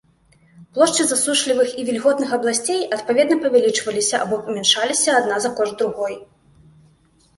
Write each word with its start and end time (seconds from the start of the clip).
Плошчы 0.77 1.03
засушлівых 1.09 1.69
і 1.81 1.85
вільготных 1.89 2.29
абласцей 2.39 2.79
адпаведна 2.97 3.35
павялічваліся 3.43 4.15
або 4.25 4.35
памяншаліся 4.49 5.09
адна 5.23 5.35
за 5.45 5.49
кошт 5.61 5.73
другой. 5.83 6.13